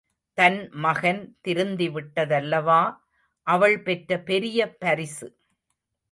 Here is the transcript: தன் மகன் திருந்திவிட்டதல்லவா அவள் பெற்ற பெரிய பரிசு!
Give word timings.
தன் 0.37 0.69
மகன் 0.75 1.19
திருந்திவிட்டதல்லவா 1.43 2.79
அவள் 3.47 3.77
பெற்ற 3.81 4.17
பெரிய 4.21 4.69
பரிசு! 4.77 5.27